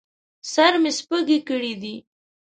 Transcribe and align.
سر 0.53 0.73
مې 0.81 0.91
سپږې 0.99 1.39
کړي 1.49 1.73
دي 1.81 1.95